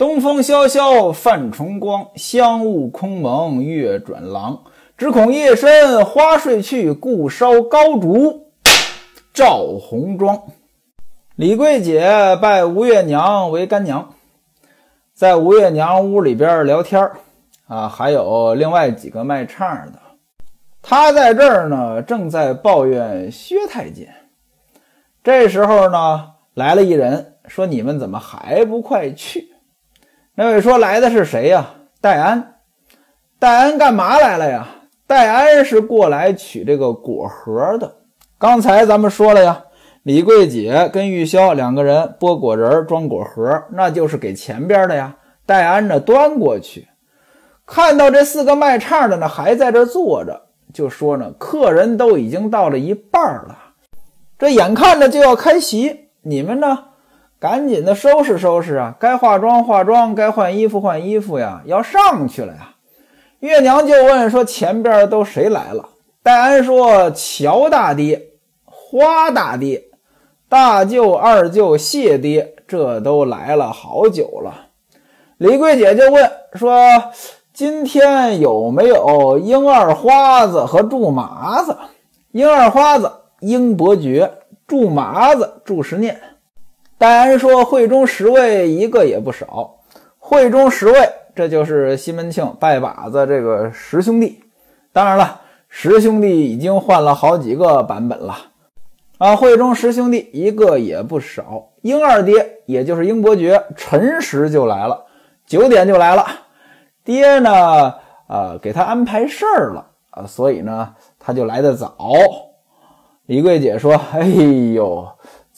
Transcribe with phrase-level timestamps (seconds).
[0.00, 4.62] 东风萧萧泛重光，香雾空蒙月转廊。
[4.96, 8.46] 只恐夜深花睡去，故烧高烛
[9.34, 10.40] 照红妆。
[11.36, 14.14] 李桂姐拜吴月娘为干娘，
[15.12, 17.10] 在吴月娘屋里边聊天
[17.66, 19.98] 啊，还有另外几个卖唱的。
[20.80, 24.08] 她在这儿呢，正在抱怨薛太监。
[25.22, 29.48] 这时候呢，来了一人，说：“你们怎么还不快去？”
[30.34, 31.70] 那位说：“来的是谁呀？
[32.00, 32.54] 戴安。
[33.38, 34.66] 戴安干嘛来了呀？
[35.06, 37.96] 戴安是过来取这个果核的。
[38.38, 39.64] 刚才咱们说了呀。”
[40.02, 45.14] 李桂姐跟玉箫两个人剥果仁装果核，那就是给前边的呀。
[45.44, 46.88] 戴安呢端过去，
[47.66, 50.40] 看到这四个卖唱的呢还在这坐着，
[50.72, 53.58] 就说呢客人都已经到了一半了，
[54.38, 56.78] 这眼看着就要开席，你们呢
[57.40, 62.74] 赶紧的收拾收拾啊，该化妆化妆，该换衣服换衣服呀，要上去了呀。
[63.38, 65.88] 月娘就问说前边都谁来了？
[66.22, 68.26] 戴安说乔大爹、
[68.66, 69.84] 花大爹。
[70.50, 74.66] 大舅、二舅、谢爹，这都来了好久了。
[75.38, 76.76] 李桂姐就问说
[77.54, 81.78] ：“今天有没有英二花子和祝麻子？
[82.32, 84.28] 英二花子，英伯爵；
[84.66, 86.20] 祝麻子，祝十念。”
[87.00, 89.78] 戴安说：“会中十位，一个也不少。
[90.18, 94.38] 会中十位，这就是西门庆拜把子这个十兄弟。
[94.92, 95.40] 当然了，
[95.70, 98.36] 十兄弟已经换了好几个版本了。”
[99.16, 101.70] 啊，会中十兄弟一个也不少。
[101.80, 105.02] 英二爹，也就是英伯爵，辰时就来了，
[105.46, 106.26] 九点就来了。
[107.02, 107.94] 爹呢，
[108.28, 111.96] 呃，给他安排事儿了啊，所以呢，他就来的早。
[113.24, 114.20] 李桂姐说：“哎
[114.74, 115.08] 呦，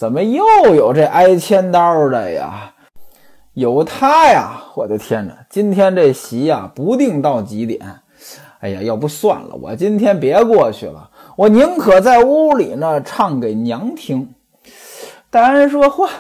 [0.03, 2.73] 怎么又有这挨千刀的呀？
[3.53, 4.61] 有他呀！
[4.75, 7.81] 我的天哪，今天这席呀，不定到几点。
[8.59, 14.35] 哎呀，要不算了，我今天别过去了。”我宁可在屋里呢唱给娘听。
[15.31, 16.11] 戴安说：“嚯，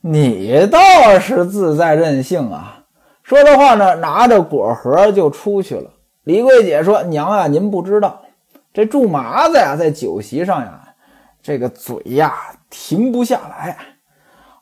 [0.00, 2.84] 你倒是自在任性啊！”
[3.22, 5.90] 说着话呢，拿着果盒就出去了。
[6.24, 8.22] 李桂姐说：“娘啊，您不知道，
[8.72, 10.80] 这祝麻子呀，在酒席上呀，
[11.42, 12.34] 这个嘴呀
[12.70, 13.76] 停不下来。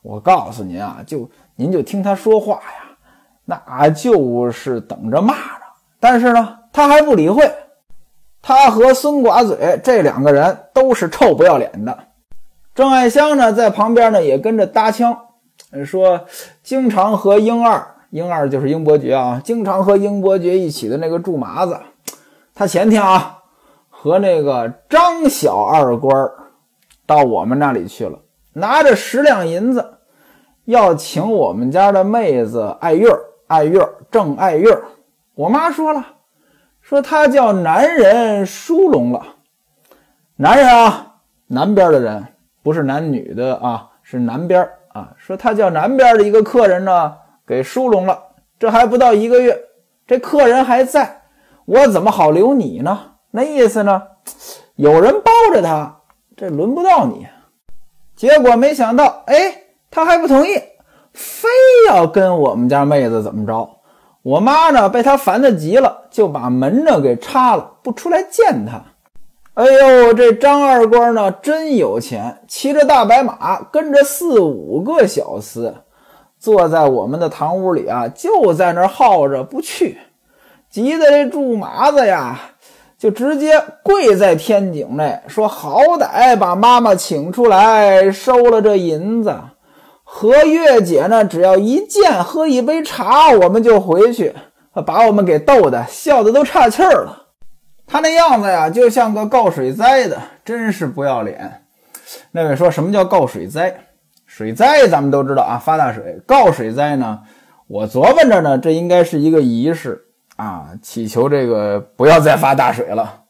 [0.02, 2.96] 我告诉您啊，就您就听他说话呀，
[3.44, 5.64] 那就是等着骂呢。
[5.98, 7.50] 但是呢，他还不理会。”
[8.48, 11.98] 他和孙寡嘴这两个人都是臭不要脸的。
[12.76, 15.18] 郑爱香呢，在旁边呢也跟着搭腔，
[15.84, 16.26] 说
[16.62, 21.80] 经常和英二，英二就是英伯爵啊，经常和英伯爵一起的那个祝麻子，
[22.54, 23.38] 他前天啊
[23.90, 26.32] 和那个张小二官儿
[27.06, 28.18] 到我们那里去了，
[28.52, 29.98] 拿着十两银子，
[30.64, 33.08] 要请我们家的妹子爱月
[33.46, 33.80] 爱月
[34.10, 34.76] 郑爱月
[35.34, 36.04] 我妈说了。
[36.80, 39.22] 说她叫男人疏聋了，
[40.36, 41.14] 男人啊，
[41.48, 42.26] 南边的人
[42.62, 45.12] 不是男女的啊，是南边啊。
[45.16, 47.14] 说他叫南边的一个客人呢，
[47.46, 48.22] 给疏聋了。
[48.58, 49.60] 这还不到一个月，
[50.06, 51.22] 这客人还在，
[51.64, 52.98] 我怎么好留你呢？
[53.30, 54.02] 那意思呢，
[54.76, 56.00] 有人包着他，
[56.36, 57.26] 这轮不到你。
[58.14, 59.34] 结果没想到，哎，
[59.90, 60.54] 他还不同意，
[61.12, 61.48] 非
[61.88, 63.70] 要跟我们家妹子怎么着。
[64.22, 68.82] 我妈呢，被他烦得急了，就把门呢给插了，不出来见他。
[69.54, 75.72] 哎呦，这张二官呢，真有钱，骑着大白马，跟着四五个小厮，
[76.38, 79.98] 坐在我们的堂屋里啊，就在那耗着不去。
[80.68, 82.38] 急得这祝麻子呀，
[82.98, 89.34] 就直接跪在天井内，说：“好歹把妈妈请出来，收了这银子。”
[90.08, 94.34] 和月姐呢，只要一见，喝一杯茶，我们就回去，
[94.86, 97.24] 把我们给逗的笑的都岔气儿了。
[97.86, 101.62] 他那样子呀，就像个告水灾的，真是不要脸。
[102.30, 103.78] 那位说什么叫告水灾？
[104.24, 106.20] 水灾咱们都知道啊，发大水。
[106.24, 107.20] 告水灾呢，
[107.66, 110.05] 我琢磨着呢，这应该是一个仪式
[110.36, 113.22] 啊，祈求这个不要再发大水了。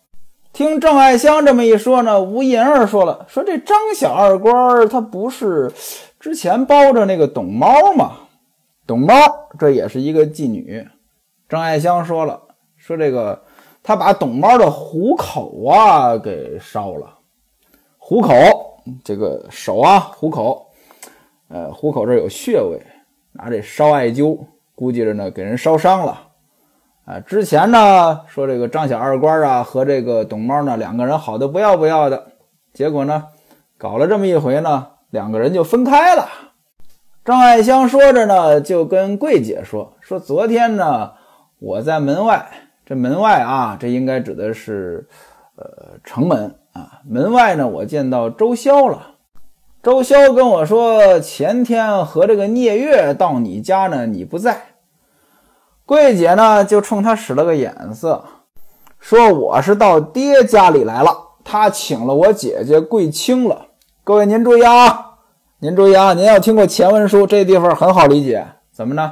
[0.53, 5.73] 听郑爱香这么一说呢，吴银儿说了，说这张小二官他不是。
[6.19, 8.13] 之前包着那个董猫嘛，
[8.87, 9.15] 董猫
[9.59, 10.85] 这也是一个妓女。
[11.49, 12.41] 张爱香说了，
[12.77, 13.41] 说这个
[13.83, 17.19] 他把董猫的虎口啊给烧了，
[17.99, 18.35] 虎口
[19.05, 20.67] 这个手啊虎口，
[21.49, 22.81] 呃虎口这有穴位，
[23.31, 24.39] 拿这烧艾灸，
[24.75, 26.26] 估计着呢给人烧伤了。
[27.07, 32.27] 啊，之前呢说这个张小二官啊和这个董猫呢两个人好的不要不要的，
[32.75, 33.25] 结果呢
[33.79, 34.89] 搞了这么一回呢。
[35.11, 36.29] 两个人就分开了。
[37.25, 41.13] 张爱香说着呢，就跟桂姐说：“说昨天呢，
[41.61, 42.45] 我在门外，
[42.85, 45.09] 这门外啊，这应该指的是，
[45.55, 47.01] 呃，城门啊。
[47.09, 49.15] 门外呢，我见到周潇了。
[49.81, 54.76] 周潇跟我说，前天和这个聂月到你家呢，你不在。
[55.87, 58.23] 桂姐呢，就冲他使了个眼色，
[59.01, 63.67] 说我是到爹家里来了，他请了我姐姐桂清了。
[64.05, 65.05] 各位您注意啊。”
[65.59, 66.13] 您注意啊！
[66.13, 68.47] 您要听过前文书，这地方很好理解。
[68.71, 69.11] 怎么呢？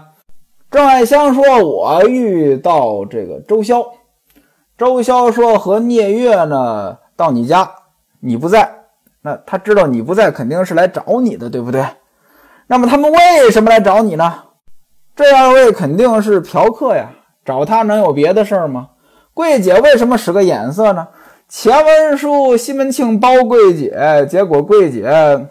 [0.70, 3.82] 郑爱香说：“我遇到这个周潇。”
[4.76, 7.70] 周潇说：“和聂月呢，到你家，
[8.20, 8.70] 你不在。
[9.22, 11.82] 那他知道你不在，肯定是来找你的，对不对？
[12.66, 14.43] 那么他们为什么来找你呢？
[15.16, 17.10] 这二位肯定是嫖客呀，
[17.44, 18.88] 找他能有别的事儿吗？
[19.32, 21.06] 桂姐为什么使个眼色呢？
[21.48, 25.46] 前文书西门庆包桂姐，结果桂姐。”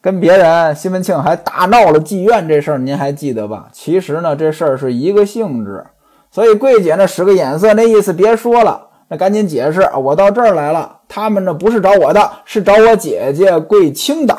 [0.00, 3.68] 跟别人，西门庆还大闹了妓院这事儿，您还记得吧？
[3.72, 5.84] 其实呢，这事儿是一个性质，
[6.30, 14.38] 所以桂姐呢使个眼色，那意思别说了，那赶紧解释，我到这儿来了，他们呢不是找我的，是找我姐姐桂清的。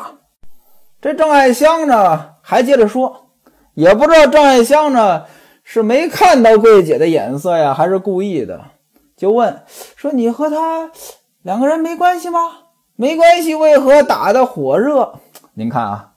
[1.01, 3.28] 这郑爱香呢还接着说，
[3.73, 5.23] 也不知道郑爱香呢
[5.63, 8.61] 是没看到桂姐的眼色呀，还是故意的，
[9.15, 9.61] 就问
[9.95, 10.91] 说：“你和他
[11.43, 12.39] 两个人没关系吗？
[12.95, 15.13] 没关系，为何打得火热？”
[15.53, 16.09] 您看啊，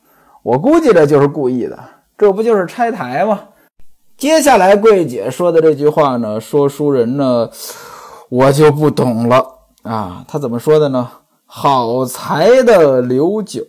[0.42, 1.78] 我估计这就是故意的，
[2.16, 3.40] 这不就是拆台吗？
[4.16, 7.50] 接下来桂姐说的这句话呢，说书人呢，
[8.28, 9.44] 我就不懂了
[9.82, 10.24] 啊。
[10.28, 11.10] 他怎么说的呢？
[11.46, 13.64] 好财的刘九，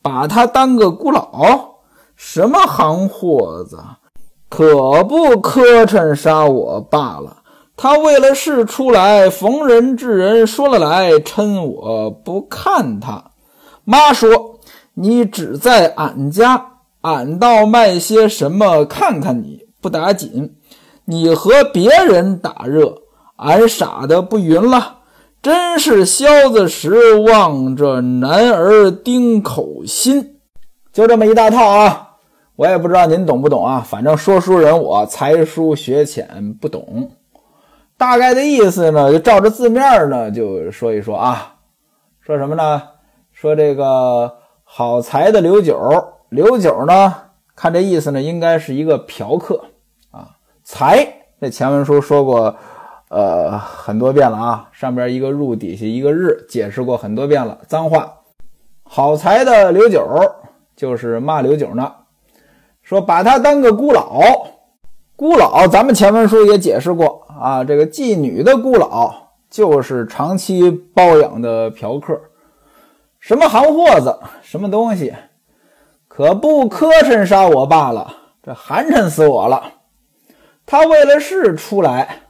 [0.00, 1.69] 把他当个孤老，
[2.22, 3.78] 什么行货子，
[4.50, 7.38] 可不磕碜杀我罢了。
[7.78, 13.24] 他为了事出来，逢人至人说了来，趁我不看他。
[13.84, 14.58] 妈说。
[14.94, 16.72] 你只在俺家，
[17.02, 20.56] 俺倒卖些什么看看你不打紧。
[21.06, 22.98] 你和别人打热，
[23.36, 24.98] 俺傻的不匀了。
[25.40, 30.36] 真是萧子时望着男儿丁口心，
[30.92, 32.09] 就这么一大套啊！
[32.60, 33.82] 我也不知道您懂不懂啊？
[33.82, 37.12] 反正说书人我才疏学浅，不懂。
[37.96, 41.54] 大概的意思呢，就照着字面呢就说一说啊。
[42.20, 42.82] 说什么呢？
[43.32, 44.36] 说这个。
[44.72, 47.14] 好财的刘九，刘九呢？
[47.56, 49.64] 看这意思呢，应该是一个嫖客
[50.10, 50.36] 啊。
[50.62, 52.54] 财，这前文书说过，
[53.08, 54.68] 呃，很多遍了啊。
[54.70, 57.58] 上边一个入，底下一个日，解释过很多遍了。
[57.66, 58.18] 脏话。
[58.84, 60.06] 好财的刘九
[60.76, 61.90] 就是骂刘九呢，
[62.90, 64.20] 说把他当个孤老。
[65.14, 67.62] 孤老，咱们前文书也解释过啊。
[67.62, 69.14] 这个妓女的孤老
[69.48, 72.20] 就是长期包养的嫖客。
[73.20, 75.14] 什么行货子，什么东西，
[76.08, 79.62] 可不磕碜杀我罢了，这寒碜死我了。
[80.66, 82.22] 他为了事出来，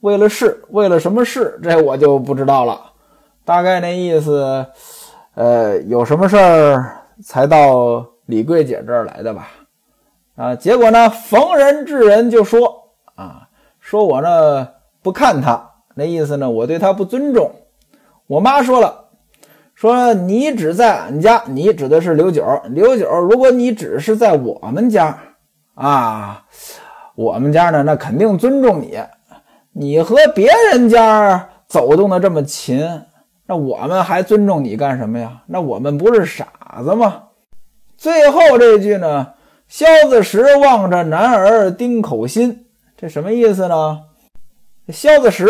[0.00, 2.80] 为了事，为了什么事，这我就不知道了。
[3.44, 4.64] 大概那意思，
[5.34, 9.48] 呃，有什么事儿才到李桂姐这儿来的吧？
[10.36, 13.48] 啊，结果呢，逢人至人就说啊，
[13.80, 14.68] 说我呢
[15.02, 17.50] 不看他，那意思呢，我对他不尊重。
[18.26, 19.00] 我妈说了。
[19.74, 22.44] 说你只在俺家，你指的是刘九。
[22.68, 25.18] 刘九，如果你只是在我们家
[25.74, 26.44] 啊，
[27.16, 29.00] 我们家呢，那肯定尊重你。
[29.72, 32.86] 你和别人家走动的这么勤，
[33.46, 35.42] 那我们还尊重你干什么呀？
[35.46, 36.46] 那我们不是傻
[36.84, 37.24] 子吗？
[37.96, 39.32] 最后这句呢，
[39.72, 44.00] 萧子石望着男儿丁口心，这什么意思呢？
[44.90, 45.48] 萧子石，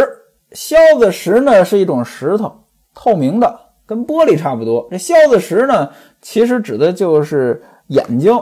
[0.52, 2.62] 萧子石呢是一种石头，
[2.94, 3.58] 透明的。
[3.84, 4.86] 跟玻璃差不多。
[4.92, 8.32] 这萧子石呢，其实指的就是眼睛。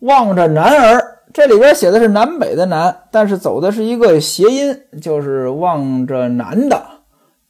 [0.00, 6.84] 望着男儿，这里边写的是南北的南，但是走的是一个谐音，就是望着男的。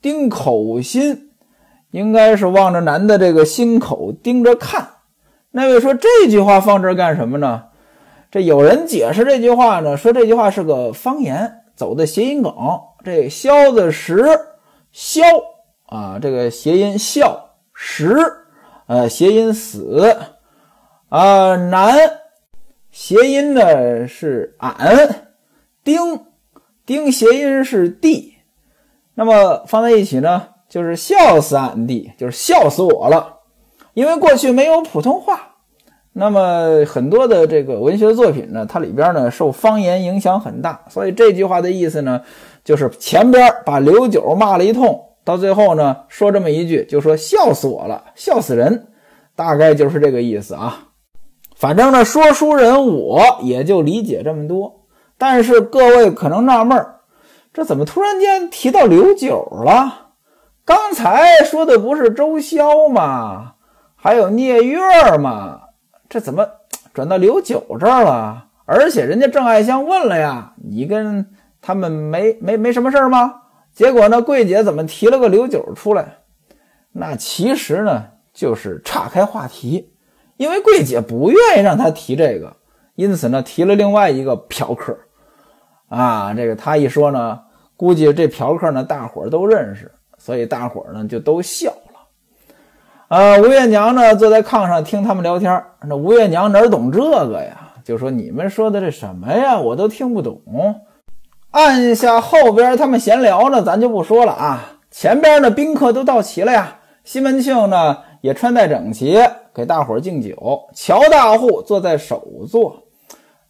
[0.00, 1.30] 丁口心，
[1.90, 4.86] 应该是望着男的这个心口盯着看。
[5.56, 7.66] 那位说这句话放这儿干什么呢？
[8.28, 12.52] 这有人解释这句话呢，说这句话是个方言，走的谐音梗。
[13.04, 14.24] 这萧子石，
[14.90, 15.22] 萧。
[15.86, 18.16] 啊，这个谐音笑石，
[18.88, 20.16] 呃，谐音死，
[21.08, 21.96] 啊，男，
[22.90, 25.28] 谐音呢是俺，
[25.84, 26.26] 丁，
[26.84, 28.38] 丁谐音是地，
[29.14, 33.33] 那么放在一起呢，就是笑死俺弟，就是笑死我了，
[33.94, 35.54] 因为过去没有普通话，
[36.12, 42.20] 那么很多的这个文学作品呢，它里边呢受方言影响很大，所以这句话的意思呢，
[42.64, 45.00] 就是前边把刘九骂了一通。
[45.24, 48.88] 到最后呢，说这么一句，就说笑死我了，笑死人，
[49.34, 50.88] 大概就是这个意思啊。
[51.56, 54.84] 反正呢，说书人我也就理解这么多。
[55.16, 56.96] 但是各位可能纳闷儿，
[57.54, 60.10] 这怎么突然间提到刘九了？
[60.66, 63.53] 刚才说的不是周潇吗？
[64.04, 65.62] 还有聂月嘛？
[66.10, 66.46] 这怎么
[66.92, 68.48] 转到刘九这儿了？
[68.66, 71.26] 而且人家郑爱香问了呀，你跟
[71.62, 73.34] 他们没没没什么事儿吗？
[73.72, 76.18] 结果呢，桂姐怎么提了个刘九出来？
[76.92, 79.94] 那其实呢，就是岔开话题，
[80.36, 82.54] 因为桂姐不愿意让他提这个，
[82.96, 84.94] 因此呢，提了另外一个嫖客。
[85.88, 87.40] 啊，这个他一说呢，
[87.74, 91.72] 估计这嫖客呢，大伙儿都认识，所以大伙儿呢就都笑。
[93.08, 97.72] 呃，吴月娘呢坐在炕上听他们聊天，那吴月娘哪懂这个呀？
[97.84, 100.40] 就说你们说的这什么呀，我都听不懂。
[101.50, 104.72] 按下后边他们闲聊呢，咱就不说了啊。
[104.90, 109.18] 前边呢宾客都到齐了呀，西门庆呢也穿戴整齐，
[109.54, 110.66] 给大伙敬酒。
[110.72, 112.84] 乔大户坐在首座，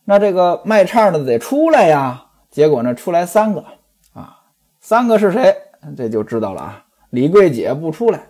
[0.05, 2.25] 那这个卖唱的得出来呀。
[2.51, 3.65] 结果呢，出来三个
[4.15, 4.37] 啊，
[4.81, 5.55] 三个是谁？
[5.97, 6.85] 这就知道了啊。
[7.11, 8.21] 李桂姐不出来，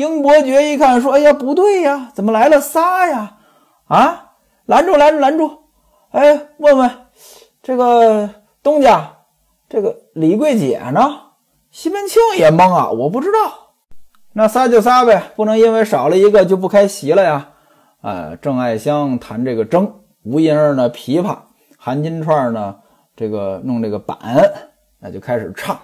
[0.00, 3.36] 英伯爵一看说：“哎呀，不对呀，怎么来了仨呀？
[3.86, 4.32] 啊，
[4.64, 5.58] 拦住，拦住，拦住！
[6.12, 6.90] 哎，问问
[7.62, 8.30] 这个
[8.62, 9.12] 东家，
[9.68, 11.00] 这个李桂姐呢？”
[11.70, 13.74] 西门庆也懵啊，我不知道。
[14.32, 17.50] 那仨就仨呗，不能因为少了一个就不开席了呀。
[18.00, 19.88] 啊，郑爱香弹这个筝，
[20.22, 21.36] 吴银儿呢琵琶，
[21.76, 22.76] 韩金串呢。
[23.16, 24.18] 这个弄这个板，
[24.98, 25.78] 那就开始唱，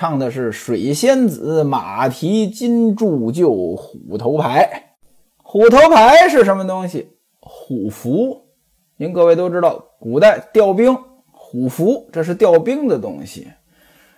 [0.00, 4.94] 唱的是水仙子马蹄金铸就虎头牌。
[5.36, 7.18] 虎头牌是什么东西？
[7.38, 8.46] 虎符。
[8.96, 10.96] 您各位都知道，古代调兵，
[11.30, 13.48] 虎符这是调兵的东西。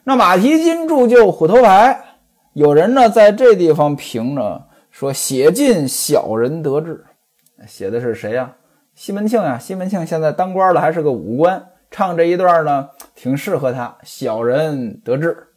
[0.04, 2.00] 那马蹄金铸就虎头牌，
[2.52, 7.04] 有人呢在这地方评呢说写尽小人得志，
[7.66, 8.54] 写的是谁呀？
[8.94, 9.58] 西门庆呀。
[9.58, 11.70] 西门庆现在当官了，还是个武官。
[11.90, 13.98] 唱这一段呢，挺适合他。
[14.04, 15.48] 小人得志，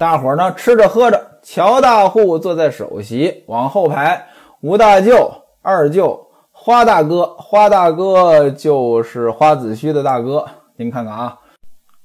[0.00, 1.20] 大伙儿呢吃着喝着。
[1.42, 4.28] 乔大户坐在首席，往后排，
[4.62, 5.30] 吴大舅、
[5.60, 10.46] 二舅、花大哥，花大哥就是花子虚的大哥。
[10.76, 11.38] 您看看啊，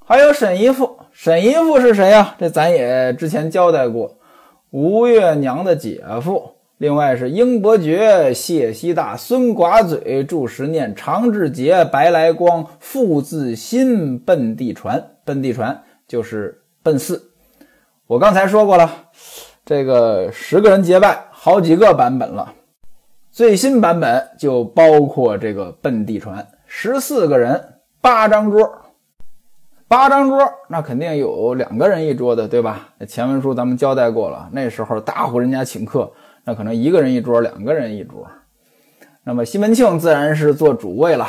[0.06, 2.36] 还有沈姨父，沈姨父是谁呀？
[2.38, 4.18] 这咱也之前交代过，
[4.72, 6.52] 吴月娘的姐夫。
[6.78, 15.12] 另外是英伯爵、谢希大、孙寡嘴、祝时念、常志杰、白来光、傅自新、奔地传。
[15.24, 17.32] 奔地传就是奔四。
[18.08, 18.88] 我刚才说过了，
[19.66, 22.54] 这个十个人结拜，好几个版本了。
[23.32, 28.72] 最新版本就包括这个奔地传，十四个人，八张桌，
[29.88, 32.90] 八张桌，那肯定有两个人一桌的，对吧？
[33.08, 36.12] 前文书咱们交代过了，那时候大户人家请客。
[36.44, 38.28] 那可能一个人一桌，两个人一桌。
[39.24, 41.26] 那么西门庆自然是做主位了。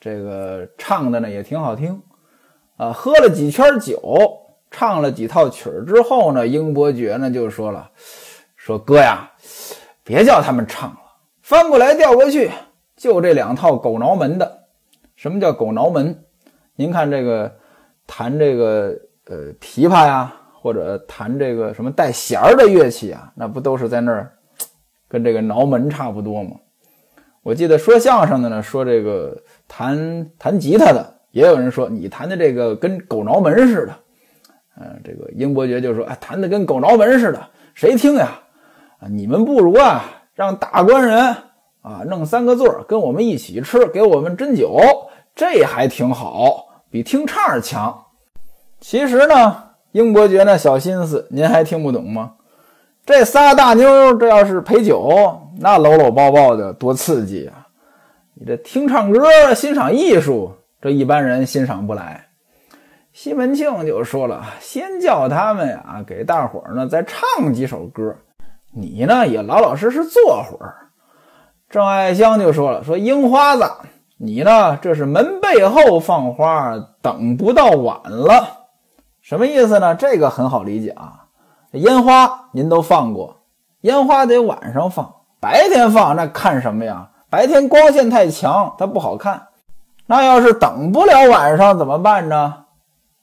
[0.00, 2.00] 这个唱的呢也挺好听，
[2.78, 4.00] 啊，喝了几圈酒，
[4.78, 7.90] 唱了几套曲儿之后呢，英伯爵呢就说了
[8.54, 9.28] ：“说哥呀，
[10.04, 10.98] 别叫他们唱了，
[11.42, 12.48] 翻过来调过去，
[12.96, 14.66] 就这两套狗挠门的。
[15.16, 16.16] 什么叫狗挠门？
[16.76, 17.52] 您看这个
[18.06, 24.32] 弹这个呃琵琶呀，或者弹这个什么带弦儿的乐器啊，那不都是在那儿？
[25.10, 26.52] ”跟这个挠门差不多吗。
[27.42, 33.92] 我记得说相声的呢，说这个弹弹吉他的，也有人说你弹的这个跟狗挠门似的。
[34.80, 38.28] 嗯，这个英伯爵就说啊，弹的跟狗挠门似的，谁听呀？
[39.00, 40.04] 啊，你们不如啊，
[40.34, 41.18] 让大官人
[41.82, 44.80] 啊弄三个座跟我们一起吃，给我们斟酒，
[45.34, 48.04] 这还挺好，比听唱强。
[48.80, 52.34] 其实呢，英伯爵那小心思，您还听不懂吗？
[53.04, 57.66] 这仨大妞，这要是陪酒，那搂搂抱抱的多刺激啊！
[58.34, 62.27] 你这听唱歌、欣赏艺术，这一般人欣赏不来。
[63.20, 68.14] 西门庆就说了：“先叫他们呀，给大伙儿呢再唱几首歌，
[68.72, 70.92] 你呢也老老实实坐会儿。”
[71.68, 73.68] 郑爱香就说了：“说樱花子，
[74.18, 78.68] 你呢这是门背后放花，等不到晚了，
[79.20, 79.96] 什么意思呢？
[79.96, 81.24] 这个很好理解啊。”
[81.74, 83.38] 烟花您都放过，
[83.80, 87.08] 烟花得晚上放，白天放那看什么呀？
[87.28, 89.48] 白天光线太强，它不好看。
[90.06, 92.66] 那要是等不了晚上怎么办呢？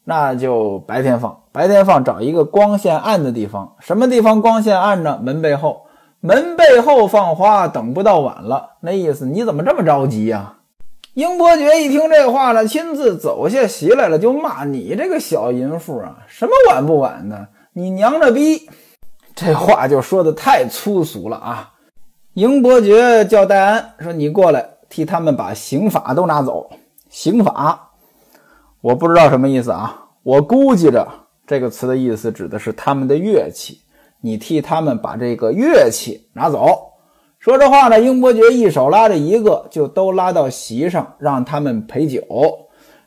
[0.06, 3.76] 那就白天放，白天放找一个光线暗的地方。
[3.80, 5.20] 什么地方光线暗呢？
[5.22, 5.88] 门背后，
[6.22, 8.78] 门背后放花，等不到晚了。
[8.82, 10.54] 那意思你怎么这么着急呀？
[11.16, 17.48] 英伯爵一听这话呢，亲自走下席来了，就骂你这个小淫妇啊，什么晚不晚的？
[17.74, 18.70] 你娘着逼，
[19.34, 21.72] 这话就说的太粗俗了啊！
[22.34, 26.70] 英伯爵叫戴安说：“你过来，替他们把刑法都拿走。
[27.10, 27.85] 刑法，
[28.86, 31.08] 我不知道什么意思啊，我估计着
[31.48, 33.80] 这个词的意思指的是他们的乐器，
[34.22, 36.92] 你替他们把这个乐器拿走。
[37.40, 42.22] 说这话呢，英伯爵一手拉着一个，就都拉到席上，让他们陪酒。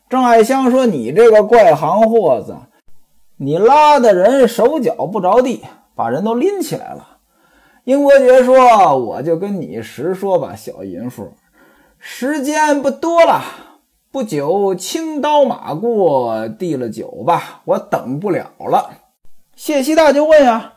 [0.08, 2.56] 郑爱香说：“你这个怪行货子，
[3.36, 5.62] 你拉的人手脚不着地，
[5.94, 7.18] 把人都拎起来了。”
[7.86, 11.34] 英伯爵说：“我就跟你实说吧，小淫妇，
[12.00, 13.40] 时间不多了，
[14.10, 18.90] 不久青刀马过，递了酒吧，我等不了了。”
[19.54, 20.74] 谢希大就问呀：“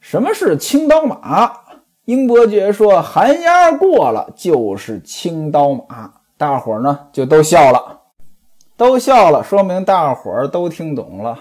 [0.00, 1.52] 什么是青刀马？”
[2.06, 8.00] 英伯爵说：“寒鸦过了就是青刀马。”大伙儿呢就都笑了，
[8.76, 11.38] 都笑了，说明大伙儿都听懂了。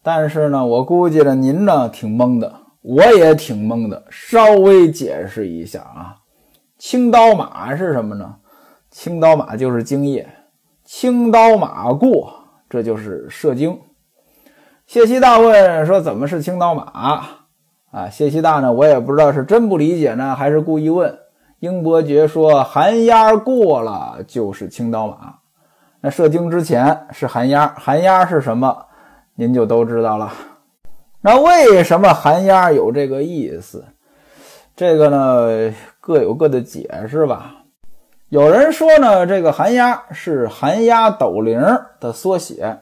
[0.00, 4.04] 但是呢，我估计着您呢挺懵的，我也挺懵的。
[4.10, 6.14] 稍微解释一下啊，
[6.78, 8.36] 青刀马是什么呢？
[8.92, 10.28] 青刀马就是精液，
[10.90, 12.32] 青刀马过，
[12.70, 13.78] 这就是射精。
[14.86, 17.26] 谢希大问说：“怎么是青刀马？”
[17.92, 18.72] 啊，谢希大呢？
[18.72, 21.14] 我也不知道是真不理解呢，还是故意问。
[21.58, 25.34] 英伯爵说：“寒鸦过了就是青刀马。
[26.00, 28.86] 那射精之前是寒鸦，寒鸦是什么？
[29.34, 30.32] 您就都知道了。
[31.20, 33.84] 那为什么寒鸦有这个意思？
[34.74, 37.56] 这个呢，各有各的解释吧。
[38.30, 41.58] 有人说呢，这个寒鸦是寒鸦抖铃
[41.98, 42.78] 的缩写，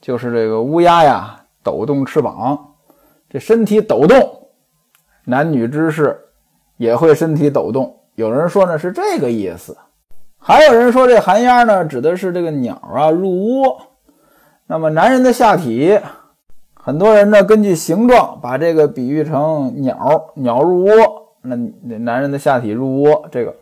[0.00, 2.72] 就是这个乌鸦呀抖动翅膀，
[3.28, 4.48] 这身体抖动。”
[5.28, 6.18] 男女之事
[6.78, 9.76] 也会身体抖动，有人说呢是这个意思，
[10.38, 13.78] 还有人说这寒鸦呢指的是这个鸟啊入窝。
[14.66, 16.00] 那么男人的下体，
[16.72, 20.92] 很多人呢根据形状把这个比喻成鸟，鸟入窝，
[21.42, 21.54] 那
[21.98, 23.54] 男人的下体入窝，这个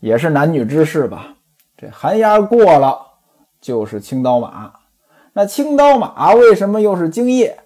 [0.00, 1.34] 也是男女之事吧？
[1.76, 2.98] 这寒鸦过了
[3.60, 4.72] 就是青刀马，
[5.32, 7.56] 那青刀马为什么又是精液？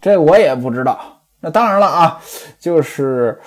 [0.00, 0.98] 这我也不知道。
[1.40, 2.20] 那当然了啊，
[2.58, 3.38] 就是，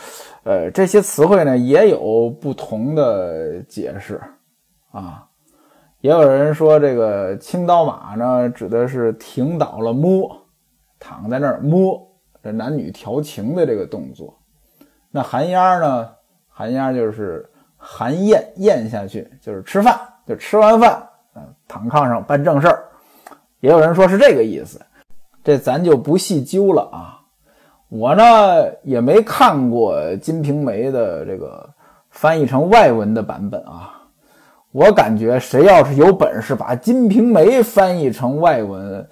[0.44, 4.22] 呃，这些词汇呢也有不同的解释，
[4.92, 5.26] 啊，
[6.02, 10.40] 也有人说这个青刀马呢指的是挺倒了摸，
[11.00, 12.00] 躺在那儿摸，
[12.44, 14.38] 这男女调情的这个动作。
[15.10, 16.10] 那寒鸦呢，
[16.48, 17.50] 寒鸦就是
[17.90, 19.98] 寒咽咽下去，就是吃饭，
[20.28, 21.02] 就吃完饭，
[21.38, 22.84] 嗯，躺炕上办正事儿。
[23.62, 24.78] 也有人说是这个意思，
[25.42, 27.22] 这咱就不细究了啊。
[27.88, 28.24] 我呢
[28.84, 31.68] 也没看过《金瓶梅》的这个
[32.10, 33.94] 翻译成外文的版本啊。
[34.74, 39.08] 我感觉谁要是有本事把《金瓶梅》翻译成外文，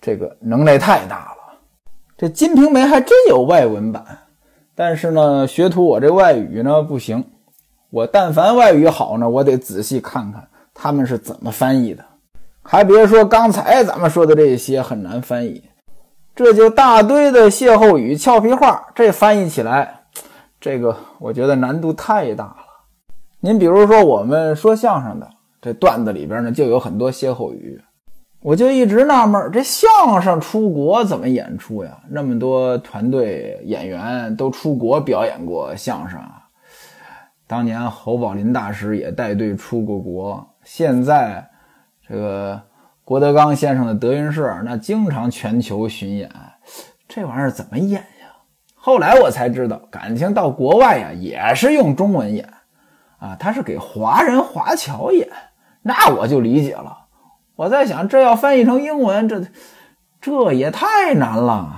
[0.00, 1.58] 这个能耐太大了。
[2.16, 4.04] 这《金瓶梅》还真有外文版，
[4.76, 7.24] 但是呢，学徒我这外语呢不行。
[7.90, 12.04] 我但凡外语好呢，我得仔细看看他们是怎么翻译的。
[12.62, 15.62] 还别说刚才咱们说的这些很难翻译。
[16.36, 20.02] 这就大堆的歇后语、俏皮话，这翻译起来，
[20.60, 22.56] 这个我觉得难度太大了。
[23.40, 25.28] 您比如说，我们说相声的
[25.60, 27.82] 这段子里边呢，就有很多歇后语，
[28.40, 31.98] 我就一直纳闷，这相声出国怎么演出呀？
[32.08, 36.20] 那么多团队演员都出国表演过相声。
[37.48, 41.44] 当年侯宝林大师也带队出过国，现在
[42.06, 42.62] 这个。
[43.08, 46.30] 郭德纲先生的德云社那经常全球巡演，
[47.08, 48.36] 这玩意儿怎么演呀？
[48.74, 52.46] 后来我才知道，感情到国外呀也是用中文演，
[53.18, 55.26] 啊，他是给华人华侨演，
[55.80, 57.06] 那我就理解了。
[57.56, 59.42] 我在想，这要翻译成英文，这
[60.20, 61.77] 这也太难了。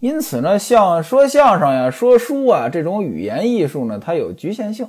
[0.00, 4.88] 因此呢，像说相声呀、说书啊这种语言艺术呢，它有局限性，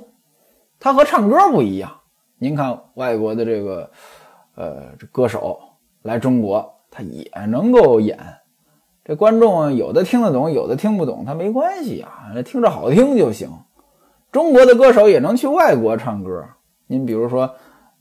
[0.78, 1.90] 它和唱歌不一样。
[2.38, 3.90] 您看外国的这个。
[4.56, 5.58] 呃，歌手
[6.02, 8.18] 来中国，他也能够演。
[9.02, 13.48] 这观众有的听得懂，有的听不懂，他没关系啊，听着好听就行。
[14.30, 16.44] 中国的歌手也能去外国唱歌。
[16.88, 17.54] 您比如说，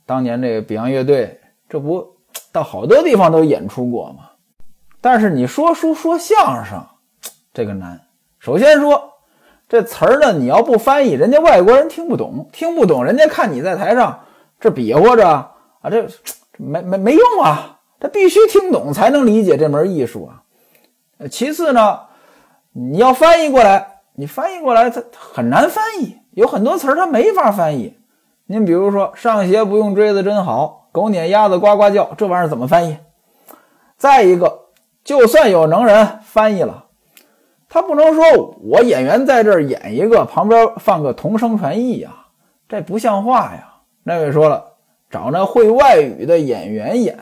[0.05, 2.05] 当年这个 Beyond 乐队，这不
[2.51, 4.31] 到好多地方都演出过吗？
[4.99, 6.83] 但是你说书说相声，
[7.59, 7.99] 这个难。
[8.39, 9.15] 首先说
[9.67, 14.21] 这词儿呢，你要不翻译，人家外国人听不懂，听不懂，人家看你在台上
[14.61, 16.07] 这比划着啊，这。
[16.61, 17.79] 没没没用啊！
[18.01, 20.43] 他必须听懂才能理解这门艺术啊。
[21.31, 22.01] 其次呢，
[22.73, 27.97] 你要翻译过来，你翻译过来它很难翻译，有很多词儿它没法翻译。
[28.45, 32.97] 您比如说“上学不用锥子真好”，“狗撵鸭子呱呱叫”，这玩意儿怎么翻译？
[33.95, 34.65] 再一个，
[35.05, 36.87] 就算有能人翻译了，
[37.69, 38.23] 他不能说
[38.63, 42.09] 我演员在这儿演一个，旁边放个同声传译呀，
[42.67, 43.75] 这不像话呀。
[44.03, 44.63] 那位说了，
[45.11, 47.15] 找那会外语的演员演，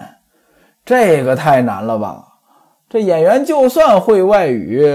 [0.86, 2.24] 这个太难了吧？
[2.90, 4.88] 这演员就算会外语，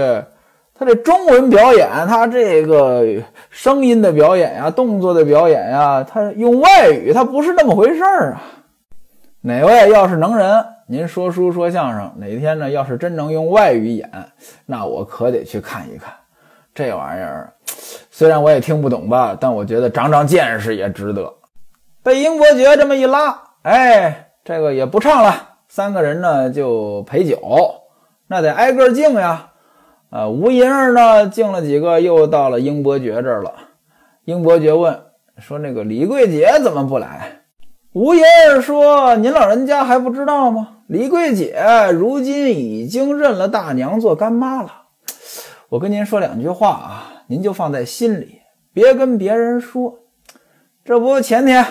[0.73, 3.05] 他这中文表演，他这个
[3.51, 8.41] 声音的表演呀，动作的表演呀，他用外语，他不是那么回事儿啊。
[9.41, 14.11] 哪位要是能人，您说书说相声，哪天呢，要是真能用外语演，
[14.65, 16.13] 那我可得去看一看。
[16.75, 17.53] 这玩意儿，
[18.11, 21.33] 虽然我也听不懂吧，但我觉得长长见识也值得。
[22.03, 27.39] 被英伯爵这么一拉，哎，这个也不唱了，三个人呢就陪酒。
[28.27, 29.51] 那得挨个敬呀，
[30.09, 33.53] 啊，吴银儿呢敬了几个，又到了英伯爵这儿了。
[34.25, 34.99] 英伯爵问
[35.37, 37.39] 说：“那个李桂姐怎么不来？”
[37.93, 40.77] 吴爷儿说：“您老人家还不知道吗？
[40.87, 41.55] 李桂姐
[41.93, 44.85] 如今已经认了大娘做干妈了。
[45.69, 48.41] 我跟您说两句话啊，您就放在心里，
[48.73, 49.99] 别跟别人说。
[50.83, 51.63] 这不前天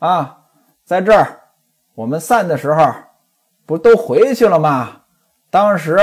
[0.00, 0.40] 啊，
[0.84, 1.40] 在这儿
[1.94, 2.92] 我们散的时候，
[3.64, 4.98] 不都回去了吗？”
[5.48, 5.98] 当时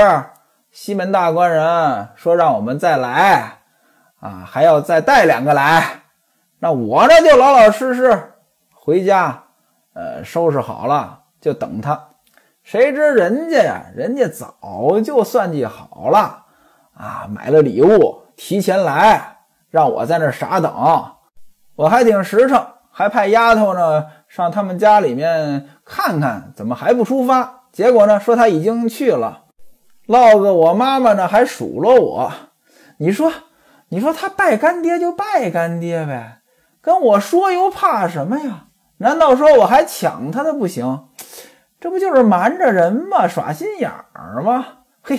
[0.72, 3.60] 西门大官人说让我们再来，
[4.18, 6.02] 啊，还要再带两个来。
[6.58, 8.32] 那我呢就老老实实
[8.74, 9.44] 回家，
[9.98, 12.10] 呃，收拾好了就等他。
[12.62, 16.44] 谁知人家呀，人家早就算计好了，
[16.94, 19.38] 啊，买了礼物提前来，
[19.70, 20.72] 让我在那傻等。
[21.74, 27.62] 我还挺实诚，还派丫头呢上他们家里面看看，怎么还不出发？
[27.72, 29.46] 结果呢，说他已经去了，
[30.06, 32.32] 落个我妈妈呢还数落我。
[32.98, 33.32] 你说，
[33.88, 36.42] 你说他拜干爹就拜干爹呗，
[36.80, 38.66] 跟我说又怕什么呀？
[38.98, 41.08] 难道说我还抢他的不行？
[41.80, 43.26] 这不就是瞒着人吗？
[43.26, 44.66] 耍心眼儿吗？
[45.02, 45.18] 嘿，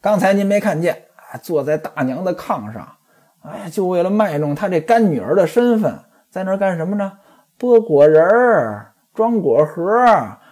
[0.00, 1.36] 刚才您没看见啊？
[1.42, 2.96] 坐在大娘的炕上，
[3.42, 7.12] 哎呀，就为了卖弄他这干女儿的身份，在那干什么呢？
[7.58, 9.82] 剥果仁儿，装果盒。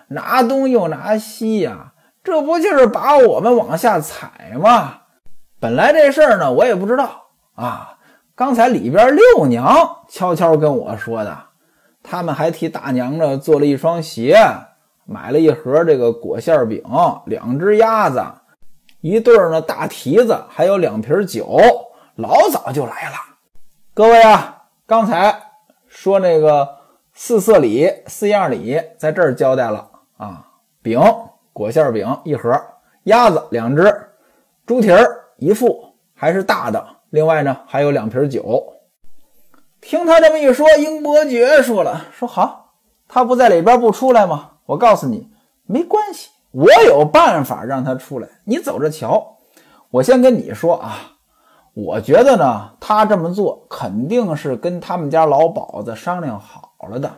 [0.09, 4.99] 拿东又拿西呀，这不就是把我们往下踩吗？
[5.59, 7.97] 本来这事儿呢，我也不知道啊。
[8.35, 9.75] 刚才里边六娘
[10.09, 11.39] 悄悄跟我说的，
[12.03, 14.37] 他们还替大娘呢做了一双鞋，
[15.05, 16.83] 买了一盒这个果馅饼，
[17.27, 18.23] 两只鸭子，
[19.01, 21.59] 一对呢大蹄子，还有两瓶酒，
[22.17, 23.17] 老早就来了。
[23.95, 25.35] 各位啊，刚才
[25.87, 26.69] 说那个
[27.13, 29.89] 四色礼、四样礼，在这儿交代了。
[30.17, 30.47] 啊，
[30.83, 31.01] 饼
[31.53, 32.59] 果馅饼一盒，
[33.05, 34.09] 鸭子两只，
[34.65, 36.85] 猪蹄儿一副，还是大的。
[37.11, 38.72] 另外呢，还有两瓶酒。
[39.83, 42.75] 听他这么一说，英伯爵说了：“说好，
[43.09, 44.53] 他不在里边不出来吗？
[44.65, 45.29] 我告诉你，
[45.67, 48.29] 没关系，我有办法让他出来。
[48.45, 49.39] 你走着瞧。
[49.91, 50.97] 我先跟你说啊，
[51.75, 57.11] 我觉得呢，他这么做肯定是跟他们家老鸨子商量好了的。”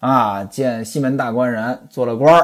[0.00, 2.34] 啊，见西门大官人做了官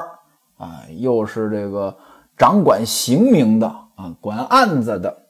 [0.58, 1.96] 啊，又是这个
[2.36, 5.22] 掌管刑名的啊，管案子的。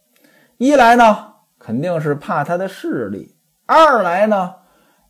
[0.57, 3.34] 一来呢，肯定是怕他的势力；
[3.67, 4.55] 二来呢，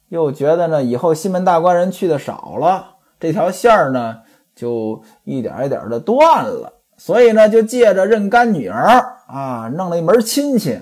[0.09, 4.21] 又觉得呢，以后西门大官人去的少了，这条线儿呢，
[4.55, 6.73] 就一点一点的断了。
[6.97, 10.81] 所以呢，就借着认干女儿啊，弄了一门亲戚，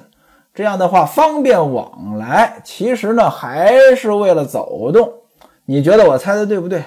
[0.53, 2.61] 这样的话方便往来。
[2.65, 5.11] 其实呢，还是为了走动。
[5.65, 6.85] 你觉得我猜的对不对？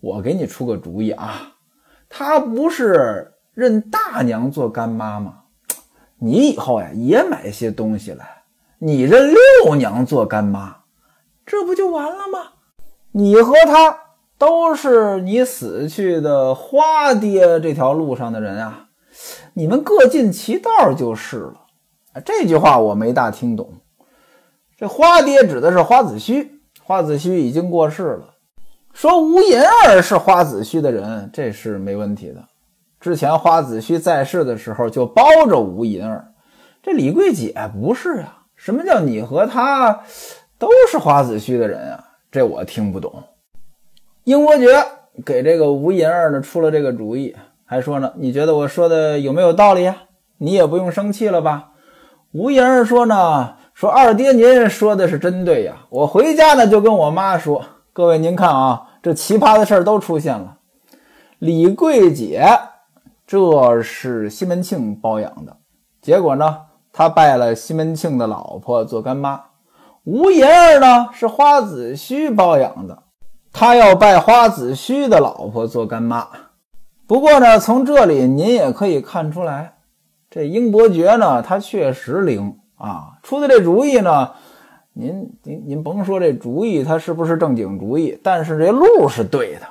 [0.00, 1.52] 我给你出个主意啊，
[2.08, 5.34] 他不是认大娘做干妈吗？
[6.18, 8.39] 你以后呀也买些东西来，
[8.82, 10.76] 你认六娘做干妈，
[11.44, 12.52] 这不就完了吗？
[13.12, 13.98] 你和她
[14.38, 18.86] 都是你死去的花爹这条路上的人啊，
[19.52, 21.66] 你们各尽其道就是了。
[22.24, 23.70] 这句话我没大听懂，
[24.78, 26.58] 这花爹指的是花子虚。
[26.82, 28.34] 花子虚已经过世了，
[28.94, 32.42] 说吴银儿是花子虚的人，这是没问题的。
[32.98, 36.32] 之前花子虚在世的时候就包着吴银儿，
[36.82, 38.38] 这李桂姐不是呀？
[38.62, 40.02] 什么叫你和他
[40.58, 42.04] 都是花子虚的人啊？
[42.30, 43.24] 这我听不懂。
[44.24, 44.84] 英伯爵
[45.24, 50.02] 给这个吴银儿呢出了这个主意，还说呢，你觉得我说的有没有道理呀？
[50.36, 51.70] 你也不用生气了吧？
[52.32, 53.56] 吴银儿说呢。
[53.72, 55.86] 说二爹，您说的是真对呀！
[55.88, 60.58] 我回家呢就跟我妈说，各位您看啊，这奇葩的事儿都出现了。
[61.38, 62.44] 李桂姐
[63.26, 65.56] 这是西门庆包养的，
[66.02, 66.58] 结果呢，
[66.92, 69.42] 他拜了西门庆的老婆做干妈。
[70.04, 73.02] 吴银儿呢是花子虚包养的，
[73.52, 76.26] 他要拜花子虚的老婆做干妈。
[77.06, 79.74] 不过呢，从这里您也可以看出来，
[80.30, 82.56] 这英伯爵呢，他确实灵。
[82.76, 84.30] 啊，出的这主意呢，
[84.94, 89.66] 您您您甭说这主意他是不是正经主意，但是这路是对的。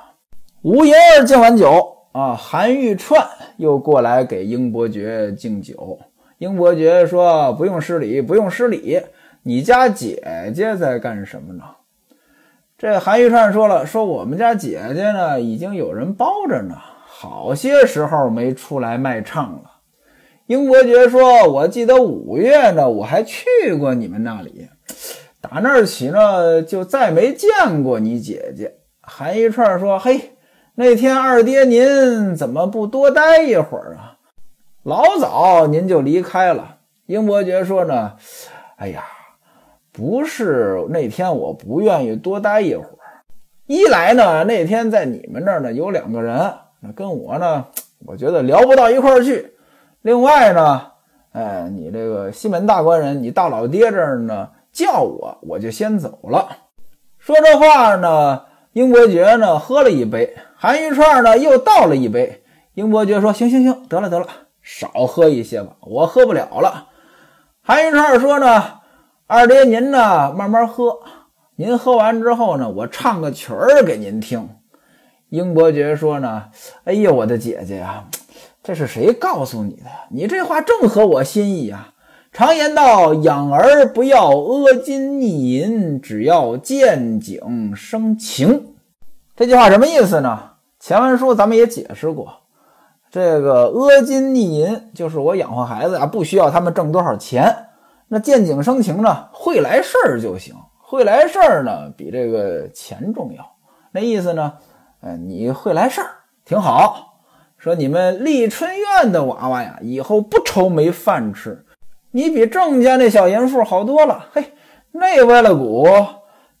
[0.62, 5.98] 吴银儿敬完酒啊，韩玉串又过来给英伯爵敬酒。
[6.40, 9.02] 英伯爵说：“不用失礼，不用失礼，
[9.42, 11.62] 你家姐姐在干什么呢？”
[12.78, 16.76] 这韩玉串说了：“说我们家姐姐呢，已经有人包着呢，
[17.06, 19.64] 好些时候没出来卖唱了。”
[20.48, 23.44] 英伯爵说：“我记得五月呢，我还去
[23.78, 24.70] 过你们那里。
[25.42, 30.30] 打那儿起呢，就再没见过你姐姐。”韩一串说：“嘿，
[30.76, 34.16] 那天二爹您怎么不多待一会儿啊？
[34.82, 38.12] 老早您就离开了。”英伯爵说：“呢，
[38.76, 39.04] 哎呀，
[39.92, 43.24] 不是那天我不愿意多待一会儿。
[43.66, 46.54] 一来呢，那天在你们那儿呢有两个人，
[46.94, 47.66] 跟我呢，
[48.06, 49.54] 我觉得聊不到一块儿去。”
[50.02, 50.92] 另外呢，
[51.32, 56.48] 哎，你这个西门大官人，你到老爹这儿呢，叫我，我就先走了。
[57.18, 62.42] 说这话呢，英伯爵呢喝了一杯，韩玉串呢又倒了一杯。
[62.74, 64.26] 英伯爵说：“行行行，得了得了，
[64.78, 66.86] 少喝一些吧，我喝不了了。”
[67.60, 68.64] 韩玉串说呢
[69.26, 71.00] ：“二爹您呢慢慢喝，
[71.56, 74.48] 您喝完之后呢，我唱个曲儿给您听。”
[75.28, 76.44] 英伯爵说呢
[76.84, 78.04] ：“哎呀，我的姐姐呀。”
[78.62, 79.86] 这是谁告诉你的？
[80.10, 81.94] 你这话正合我心意啊！
[82.30, 88.74] 常言道：“养儿不要阿金逆银，只要见景生情。”
[89.34, 90.50] 这句话什么意思呢？
[90.78, 92.39] 前文书咱们也解释过，
[93.10, 97.66] 这个阿金逆银就是我养活孩子啊，不需要他们挣多少钱。
[98.06, 99.28] 那见景生情呢？
[99.32, 103.44] 会来事儿就行，会来事儿呢比这个钱重要。
[103.92, 104.54] 那意思呢？
[105.00, 106.08] 哎，你会来事儿
[106.44, 107.22] 挺好。
[107.58, 111.64] 说你们丽春院的娃娃呀，以后不愁没饭吃。
[112.12, 114.26] 你比郑家那小淫妇好多了。
[114.32, 114.54] 嘿，
[114.92, 115.86] 那歪了骨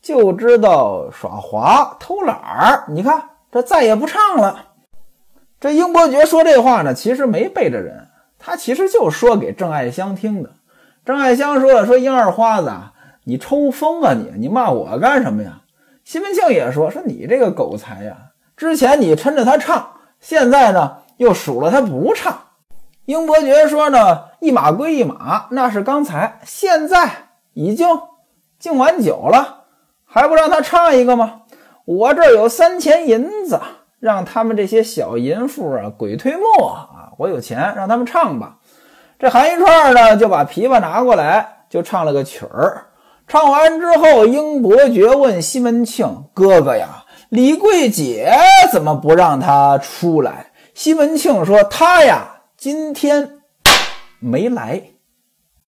[0.02, 2.84] 就知道耍滑偷懒儿。
[2.88, 4.66] 你看这再也不唱了。
[5.60, 10.52] 这英伯爵说这话呢，其实没背着人，他其实就说给郑爱香听的。
[11.04, 12.72] 郑爱香说了：“说英二花子，
[13.24, 14.32] 你抽风啊你？
[14.38, 15.60] 你骂我干什么呀？”
[16.02, 18.16] 西门庆也说：“说你这个狗才呀，
[18.56, 22.38] 之前你抻着他唱。”现在呢，又数了他不唱。
[23.04, 27.86] 英伯爵说呢，一码归一码，那是刚才，现在已经
[28.58, 29.64] 敬完酒了，
[30.06, 31.42] 还不让他唱一个吗？
[31.84, 33.60] 我这儿有三钱银子，
[34.00, 38.56] 让他们这些小淫妇啊，鬼推磨啊，我有钱，让他们唱吧。
[39.18, 42.86] 这韩一串呢，就把琵琶拿过来，就唱了个曲儿。
[43.28, 48.32] 唱完之后，英伯爵问西门庆：“哥哥呀。”李桂姐
[48.72, 50.50] 怎么不让他出来？
[50.74, 53.42] 西门庆说：“他呀，今天
[54.18, 54.82] 没来。”